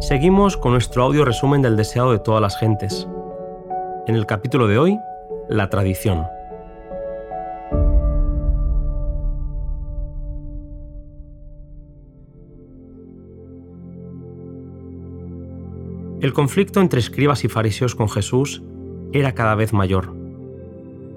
[0.00, 3.06] Seguimos con nuestro audio resumen del deseado de todas las gentes.
[4.06, 4.98] En el capítulo de hoy,
[5.50, 6.26] la tradición.
[16.22, 18.62] El conflicto entre escribas y fariseos con Jesús
[19.12, 20.14] era cada vez mayor.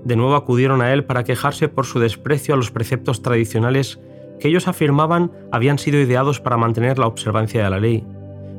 [0.04, 4.02] De nuevo acudieron a él para quejarse por su desprecio a los preceptos tradicionales
[4.42, 8.06] que ellos afirmaban habían sido ideados para mantener la observancia de la ley,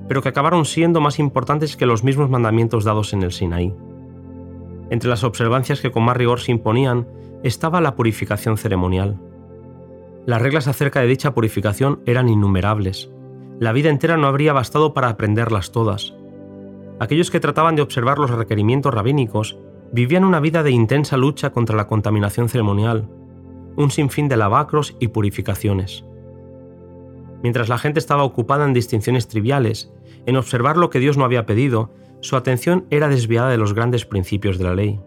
[0.09, 3.75] pero que acabaron siendo más importantes que los mismos mandamientos dados en el Sinaí.
[4.91, 7.07] Entre las observancias que con más rigor se imponían
[7.43, 9.19] estaba la purificación ceremonial.
[10.27, 13.11] Las reglas acerca de dicha purificación eran innumerables.
[13.59, 16.15] La vida entera no habría bastado para aprenderlas todas.
[17.01, 19.59] Aquellos que trataban de observar los requerimientos rabínicos
[19.93, 23.09] vivían una vida de intensa lucha contra la contaminación ceremonial,
[23.77, 26.05] un sinfín de lavacros y purificaciones.
[27.45, 29.93] Mientras la gente estaba ocupada en distinciones triviales,
[30.25, 34.07] en observar lo que Dios no había pedido, su atención era desviada de los grandes
[34.07, 34.99] principios de la ley.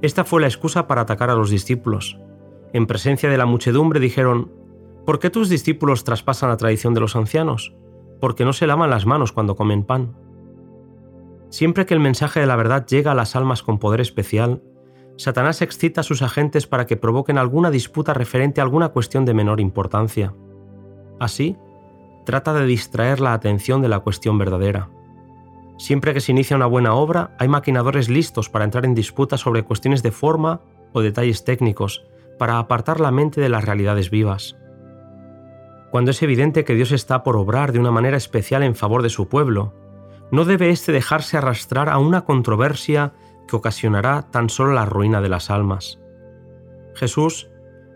[0.00, 2.18] Esta fue la excusa para atacar a los discípulos.
[2.72, 4.52] En presencia de la muchedumbre dijeron,
[5.04, 7.74] ¿por qué tus discípulos traspasan la tradición de los ancianos?
[8.18, 10.16] Porque no se lavan las manos cuando comen pan.
[11.50, 14.62] Siempre que el mensaje de la verdad llega a las almas con poder especial,
[15.18, 19.34] Satanás excita a sus agentes para que provoquen alguna disputa referente a alguna cuestión de
[19.34, 20.32] menor importancia.
[21.22, 21.56] Así,
[22.24, 24.88] trata de distraer la atención de la cuestión verdadera.
[25.78, 29.62] Siempre que se inicia una buena obra, hay maquinadores listos para entrar en disputa sobre
[29.62, 32.04] cuestiones de forma o detalles técnicos,
[32.40, 34.56] para apartar la mente de las realidades vivas.
[35.92, 39.10] Cuando es evidente que Dios está por obrar de una manera especial en favor de
[39.10, 39.74] su pueblo,
[40.32, 43.12] no debe éste dejarse arrastrar a una controversia
[43.46, 46.00] que ocasionará tan solo la ruina de las almas.
[46.96, 47.48] Jesús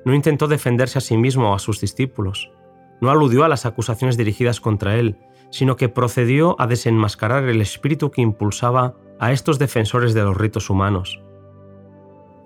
[0.04, 2.52] no intentó defenderse a sí mismo o a sus discípulos,
[3.00, 5.18] no aludió a las acusaciones dirigidas contra él,
[5.50, 10.70] sino que procedió a desenmascarar el espíritu que impulsaba a estos defensores de los ritos
[10.70, 11.20] humanos.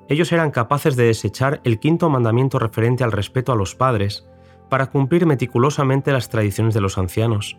[0.08, 4.28] Ellos eran capaces de desechar el quinto mandamiento referente al respeto a los padres
[4.68, 7.56] para cumplir meticulosamente las tradiciones de los ancianos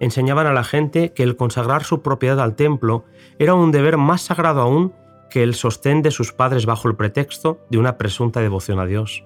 [0.00, 3.04] enseñaban a la gente que el consagrar su propiedad al templo
[3.38, 4.92] era un deber más sagrado aún
[5.28, 9.22] que el sostén de sus padres bajo el pretexto de una presunta devoción a Dios.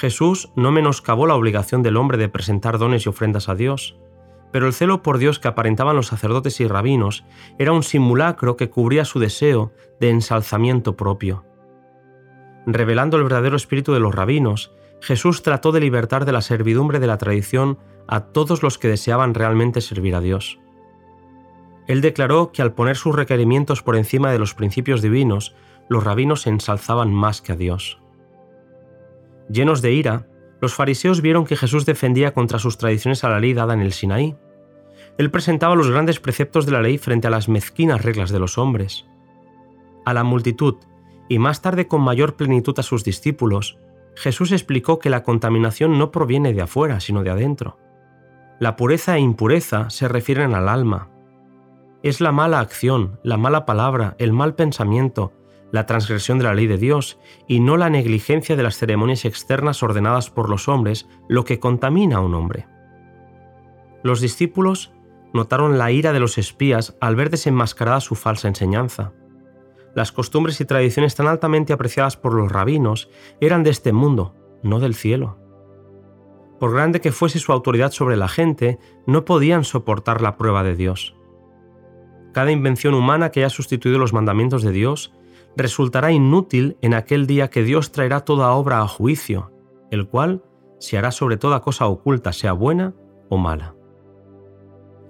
[0.00, 3.98] Jesús no menoscabó la obligación del hombre de presentar dones y ofrendas a Dios,
[4.50, 7.26] pero el celo por Dios que aparentaban los sacerdotes y rabinos
[7.58, 11.44] era un simulacro que cubría su deseo de ensalzamiento propio.
[12.64, 14.72] Revelando el verdadero espíritu de los rabinos,
[15.02, 17.78] Jesús trató de libertar de la servidumbre de la tradición
[18.08, 20.60] a todos los que deseaban realmente servir a Dios.
[21.86, 25.54] Él declaró que al poner sus requerimientos por encima de los principios divinos,
[25.90, 28.00] los rabinos se ensalzaban más que a Dios.
[29.50, 30.26] Llenos de ira,
[30.60, 33.92] los fariseos vieron que Jesús defendía contra sus tradiciones a la ley dada en el
[33.92, 34.36] Sinaí.
[35.18, 38.58] Él presentaba los grandes preceptos de la ley frente a las mezquinas reglas de los
[38.58, 39.06] hombres.
[40.04, 40.76] A la multitud,
[41.28, 43.78] y más tarde con mayor plenitud a sus discípulos,
[44.14, 47.78] Jesús explicó que la contaminación no proviene de afuera, sino de adentro.
[48.60, 51.08] La pureza e impureza se refieren al alma.
[52.02, 55.32] Es la mala acción, la mala palabra, el mal pensamiento,
[55.72, 59.82] la transgresión de la ley de Dios y no la negligencia de las ceremonias externas
[59.82, 62.66] ordenadas por los hombres lo que contamina a un hombre.
[64.02, 64.92] Los discípulos
[65.32, 69.12] notaron la ira de los espías al ver desenmascarada su falsa enseñanza.
[69.94, 73.10] Las costumbres y tradiciones tan altamente apreciadas por los rabinos
[73.40, 75.40] eran de este mundo, no del cielo
[76.60, 80.76] por grande que fuese su autoridad sobre la gente, no podían soportar la prueba de
[80.76, 81.16] Dios.
[82.32, 85.12] Cada invención humana que haya sustituido los mandamientos de Dios
[85.56, 89.52] resultará inútil en aquel día que Dios traerá toda obra a juicio,
[89.90, 90.44] el cual
[90.78, 92.94] se hará sobre toda cosa oculta, sea buena
[93.28, 93.74] o mala.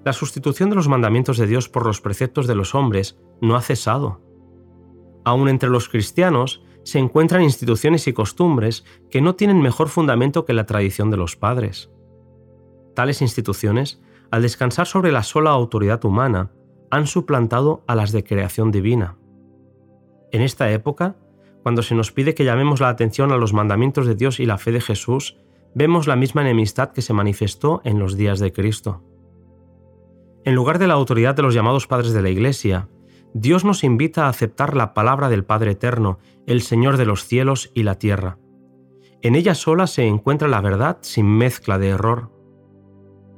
[0.04, 3.60] La sustitución de los mandamientos de Dios por los preceptos de los hombres no ha
[3.60, 4.20] cesado.
[5.24, 10.54] Aún entre los cristianos se encuentran instituciones y costumbres que no tienen mejor fundamento que
[10.54, 11.90] la tradición de los padres.
[12.94, 14.00] Tales instituciones,
[14.31, 16.50] al descansar sobre la sola autoridad humana,
[16.90, 19.19] han suplantado a las de creación divina.
[20.32, 21.17] En esta época,
[21.62, 24.59] cuando se nos pide que llamemos la atención a los mandamientos de Dios y la
[24.59, 25.37] fe de Jesús,
[25.75, 29.03] vemos la misma enemistad que se manifestó en los días de Cristo.
[30.44, 32.88] En lugar de la autoridad de los llamados padres de la Iglesia,
[33.35, 37.71] Dios nos invita a aceptar la palabra del Padre Eterno, el Señor de los cielos
[37.75, 38.38] y la tierra.
[39.23, 42.32] En ella sola se encuentra la verdad sin mezcla de error.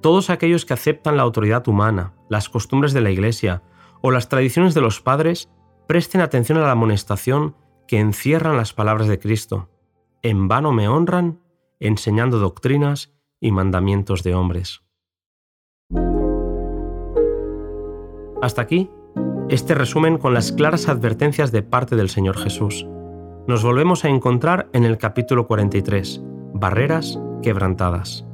[0.00, 3.62] Todos aquellos que aceptan la autoridad humana, las costumbres de la Iglesia
[4.00, 5.50] o las tradiciones de los padres,
[5.86, 7.56] Presten atención a la amonestación
[7.86, 9.68] que encierran las palabras de Cristo.
[10.22, 11.40] En vano me honran
[11.80, 14.82] enseñando doctrinas y mandamientos de hombres.
[18.40, 18.90] Hasta aquí,
[19.48, 22.86] este resumen con las claras advertencias de parte del Señor Jesús.
[23.46, 26.22] Nos volvemos a encontrar en el capítulo 43,
[26.54, 28.24] Barreras quebrantadas.